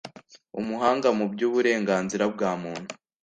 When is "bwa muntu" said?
2.33-2.89